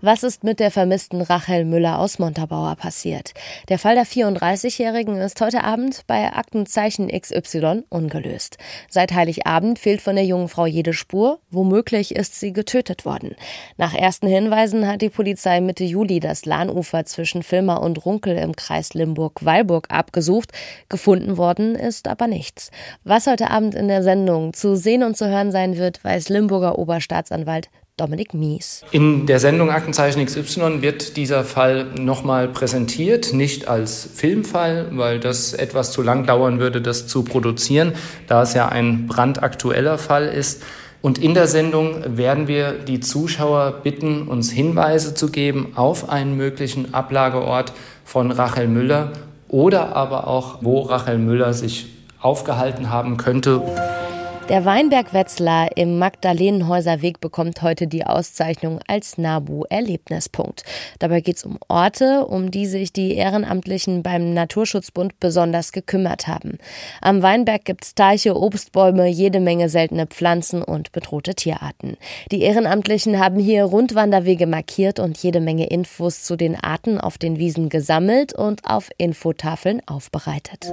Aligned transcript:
Was 0.00 0.22
ist 0.22 0.44
mit 0.44 0.60
der 0.60 0.70
vermissten 0.70 1.22
Rachel 1.22 1.64
Müller 1.64 1.98
aus 1.98 2.18
Montabaur 2.18 2.76
passiert? 2.76 3.32
Der 3.68 3.78
Fall 3.78 3.94
der 3.94 4.06
34-Jährigen 4.06 5.16
ist 5.16 5.40
heute 5.40 5.64
Abend 5.64 6.02
bei 6.06 6.32
Aktenzeichen 6.32 7.08
XY 7.08 7.84
ungelöst. 7.88 8.58
Seit 8.90 9.12
Heiligabend 9.12 9.78
fehlt 9.78 10.02
von 10.02 10.16
der 10.16 10.24
jungen 10.24 10.48
Frau 10.48 10.66
jede 10.66 10.92
Spur. 10.92 11.40
Womöglich 11.50 12.14
ist 12.14 12.38
sie 12.38 12.52
getötet 12.52 13.04
worden. 13.04 13.34
Nach 13.76 13.94
ersten 13.94 14.26
Hinweisen 14.26 14.86
hat 14.86 15.02
die 15.02 15.10
Polizei 15.10 15.60
Mitte 15.60 15.84
Juli 15.84 16.20
das 16.20 16.44
Lahnufer 16.44 17.04
zwischen 17.04 17.42
Filmer 17.42 17.82
und 17.82 18.04
Runkel 18.04 18.36
im 18.36 18.56
Kreis 18.56 18.94
Limburg-Weilburg 18.94 19.86
abgesucht. 19.90 20.52
Gefunden 20.88 21.36
worden 21.36 21.74
ist 21.74 22.08
aber 22.08 22.26
nichts. 22.26 22.70
Was 23.04 23.26
heute 23.26 23.50
Abend 23.50 23.74
in 23.74 23.88
der 23.88 24.02
Sendung 24.02 24.52
zu 24.52 24.76
sehen 24.76 25.02
und 25.02 25.16
zu 25.16 25.28
hören 25.28 25.52
sein 25.52 25.76
wird, 25.76 26.04
weiß 26.04 26.28
Limburger 26.28 26.78
Oberstaatsanwalt 26.78 27.68
Dominik 27.96 28.34
Mies. 28.34 28.82
In 28.90 29.26
der 29.26 29.38
Sendung 29.38 29.70
Aktenzeichen 29.70 30.26
XY 30.26 30.82
wird 30.82 31.16
dieser 31.16 31.44
Fall 31.44 31.84
nochmal 31.96 32.48
präsentiert, 32.48 33.32
nicht 33.32 33.68
als 33.68 34.08
Filmfall, 34.12 34.88
weil 34.90 35.20
das 35.20 35.52
etwas 35.52 35.92
zu 35.92 36.02
lang 36.02 36.26
dauern 36.26 36.58
würde, 36.58 36.82
das 36.82 37.06
zu 37.06 37.22
produzieren, 37.22 37.92
da 38.26 38.42
es 38.42 38.52
ja 38.52 38.68
ein 38.68 39.06
brandaktueller 39.06 39.96
Fall 39.98 40.26
ist. 40.26 40.64
Und 41.02 41.18
in 41.18 41.34
der 41.34 41.46
Sendung 41.46 42.16
werden 42.16 42.48
wir 42.48 42.72
die 42.72 42.98
Zuschauer 42.98 43.82
bitten, 43.84 44.26
uns 44.26 44.50
Hinweise 44.50 45.14
zu 45.14 45.30
geben 45.30 45.74
auf 45.76 46.08
einen 46.08 46.36
möglichen 46.36 46.94
Ablageort 46.94 47.74
von 48.04 48.32
Rachel 48.32 48.66
Müller 48.66 49.12
oder 49.46 49.94
aber 49.94 50.26
auch, 50.26 50.58
wo 50.62 50.80
Rachel 50.80 51.18
Müller 51.18 51.54
sich 51.54 51.86
aufgehalten 52.20 52.90
haben 52.90 53.18
könnte. 53.18 53.62
Der 54.50 54.66
Weinberg-Wetzlar 54.66 55.74
im 55.74 55.98
Magdalenenhäuser 55.98 57.00
Weg 57.00 57.20
bekommt 57.20 57.62
heute 57.62 57.86
die 57.86 58.04
Auszeichnung 58.04 58.78
als 58.86 59.16
NABU-Erlebnispunkt. 59.16 60.64
Dabei 60.98 61.22
geht 61.22 61.36
es 61.36 61.44
um 61.44 61.58
Orte, 61.68 62.26
um 62.26 62.50
die 62.50 62.66
sich 62.66 62.92
die 62.92 63.14
Ehrenamtlichen 63.14 64.02
beim 64.02 64.34
Naturschutzbund 64.34 65.18
besonders 65.18 65.72
gekümmert 65.72 66.28
haben. 66.28 66.58
Am 67.00 67.22
Weinberg 67.22 67.64
gibt 67.64 67.84
es 67.84 67.94
Teiche, 67.94 68.36
Obstbäume, 68.36 69.08
jede 69.08 69.40
Menge 69.40 69.70
seltene 69.70 70.06
Pflanzen 70.06 70.62
und 70.62 70.92
bedrohte 70.92 71.34
Tierarten. 71.34 71.96
Die 72.30 72.42
Ehrenamtlichen 72.42 73.18
haben 73.18 73.38
hier 73.38 73.64
Rundwanderwege 73.64 74.46
markiert 74.46 74.98
und 74.98 75.16
jede 75.16 75.40
Menge 75.40 75.68
Infos 75.68 76.22
zu 76.22 76.36
den 76.36 76.54
Arten 76.54 77.00
auf 77.00 77.16
den 77.16 77.38
Wiesen 77.38 77.70
gesammelt 77.70 78.34
und 78.34 78.66
auf 78.66 78.90
Infotafeln 78.98 79.80
aufbereitet. 79.86 80.70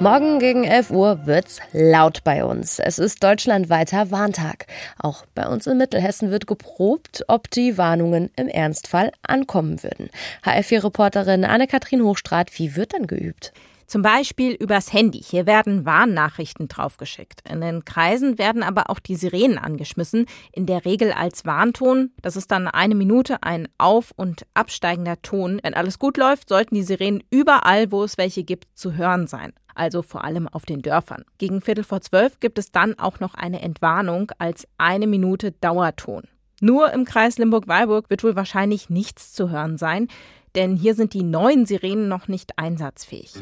Morgen 0.00 0.38
gegen 0.38 0.62
11 0.62 0.92
Uhr 0.92 1.26
wird's 1.26 1.58
laut 1.72 2.22
bei 2.22 2.44
uns. 2.44 2.77
Es 2.78 2.98
ist 2.98 3.22
deutschlandweiter 3.22 4.10
Warntag. 4.10 4.66
Auch 4.98 5.24
bei 5.34 5.46
uns 5.46 5.66
in 5.66 5.78
Mittelhessen 5.78 6.30
wird 6.30 6.46
geprobt, 6.46 7.24
ob 7.28 7.50
die 7.50 7.78
Warnungen 7.78 8.30
im 8.36 8.48
Ernstfall 8.48 9.12
ankommen 9.22 9.82
würden. 9.82 10.10
HF4-Reporterin 10.44 11.44
Anne-Kathrin 11.44 12.02
Hochstrat, 12.02 12.58
wie 12.58 12.76
wird 12.76 12.92
denn 12.92 13.06
geübt? 13.06 13.52
Zum 13.88 14.02
Beispiel 14.02 14.52
übers 14.52 14.92
Handy. 14.92 15.22
Hier 15.22 15.46
werden 15.46 15.86
Warnnachrichten 15.86 16.68
draufgeschickt. 16.68 17.40
In 17.50 17.62
den 17.62 17.86
Kreisen 17.86 18.36
werden 18.36 18.62
aber 18.62 18.90
auch 18.90 18.98
die 18.98 19.16
Sirenen 19.16 19.56
angeschmissen, 19.56 20.26
in 20.52 20.66
der 20.66 20.84
Regel 20.84 21.10
als 21.10 21.46
Warnton. 21.46 22.12
Das 22.20 22.36
ist 22.36 22.50
dann 22.50 22.68
eine 22.68 22.94
Minute 22.94 23.42
ein 23.42 23.66
auf- 23.78 24.12
und 24.14 24.46
absteigender 24.52 25.22
Ton. 25.22 25.58
Wenn 25.62 25.72
alles 25.72 25.98
gut 25.98 26.18
läuft, 26.18 26.50
sollten 26.50 26.74
die 26.74 26.82
Sirenen 26.82 27.24
überall, 27.30 27.90
wo 27.90 28.04
es 28.04 28.18
welche 28.18 28.44
gibt, 28.44 28.66
zu 28.74 28.92
hören 28.92 29.26
sein 29.26 29.54
also 29.74 30.02
vor 30.02 30.24
allem 30.24 30.48
auf 30.48 30.66
den 30.66 30.82
Dörfern. 30.82 31.24
Gegen 31.38 31.60
Viertel 31.60 31.84
vor 31.84 32.00
zwölf 32.00 32.40
gibt 32.40 32.58
es 32.58 32.72
dann 32.72 32.98
auch 32.98 33.20
noch 33.20 33.34
eine 33.34 33.62
Entwarnung 33.62 34.32
als 34.38 34.66
eine 34.76 35.06
Minute 35.06 35.52
Dauerton. 35.52 36.24
Nur 36.60 36.92
im 36.92 37.04
Kreis 37.04 37.38
Limburg-Weilburg 37.38 38.10
wird 38.10 38.24
wohl 38.24 38.34
wahrscheinlich 38.34 38.90
nichts 38.90 39.32
zu 39.32 39.50
hören 39.50 39.78
sein, 39.78 40.08
denn 40.56 40.76
hier 40.76 40.94
sind 40.94 41.14
die 41.14 41.22
neuen 41.22 41.66
Sirenen 41.66 42.08
noch 42.08 42.26
nicht 42.26 42.58
einsatzfähig. 42.58 43.34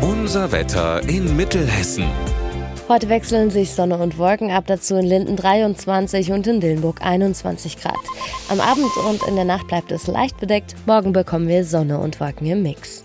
Unser 0.00 0.50
Wetter 0.50 1.08
in 1.08 1.36
Mittelhessen. 1.36 2.04
Heute 2.88 3.08
wechseln 3.08 3.50
sich 3.50 3.70
Sonne 3.70 3.98
und 3.98 4.18
Wolken 4.18 4.50
ab, 4.50 4.64
dazu 4.66 4.96
in 4.96 5.06
Linden 5.06 5.36
23 5.36 6.32
und 6.32 6.48
in 6.48 6.60
Dillenburg 6.60 7.00
21 7.00 7.76
Grad. 7.76 7.94
Am 8.48 8.58
Abend 8.60 8.90
und 9.08 9.22
in 9.28 9.36
der 9.36 9.44
Nacht 9.44 9.68
bleibt 9.68 9.92
es 9.92 10.08
leicht 10.08 10.40
bedeckt, 10.40 10.74
morgen 10.86 11.12
bekommen 11.12 11.46
wir 11.46 11.64
Sonne 11.64 11.98
und 11.98 12.18
Wolken 12.18 12.48
im 12.48 12.64
Mix. 12.64 13.04